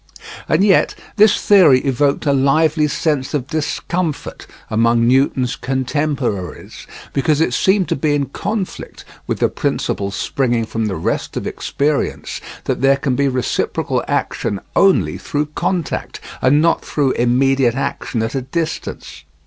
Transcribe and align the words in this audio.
And 0.49 0.63
yet 0.63 0.95
this 1.17 1.39
theory 1.39 1.79
evoked 1.81 2.25
a 2.25 2.33
lively 2.33 2.87
sense 2.87 3.35
of 3.35 3.45
discomfort 3.45 4.47
among 4.67 5.07
Newton's 5.07 5.55
contemporaries, 5.55 6.87
because 7.13 7.39
it 7.39 7.53
seemed 7.53 7.87
to 7.89 7.95
be 7.95 8.15
in 8.15 8.25
conflict 8.29 9.05
with 9.27 9.37
the 9.37 9.47
principle 9.47 10.09
springing 10.09 10.65
from 10.65 10.87
the 10.87 10.95
rest 10.95 11.37
of 11.37 11.45
experience, 11.45 12.41
that 12.63 12.81
there 12.81 12.97
can 12.97 13.15
be 13.15 13.27
reciprocal 13.27 14.03
action 14.07 14.59
only 14.75 15.19
through 15.19 15.49
contact, 15.53 16.19
and 16.41 16.63
not 16.63 16.83
through 16.83 17.11
immediate 17.11 17.75
action 17.75 18.23
at 18.23 18.33
a 18.33 18.41
distance. 18.41 19.23